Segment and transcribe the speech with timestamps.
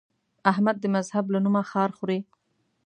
[0.51, 2.19] احمد د مذهب له نومه خار خوري.